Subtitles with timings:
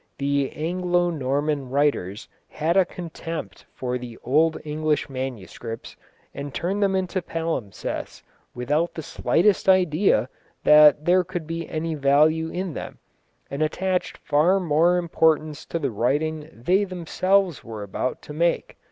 [0.17, 5.95] The Anglo Norman writers had a contempt for the old English manuscripts,
[6.33, 8.23] and turned them into palimpsests
[8.55, 10.27] without the slightest idea
[10.63, 12.97] that there could be any value in them,
[13.51, 18.77] and attached far more importance to the writing they themselves were about to make.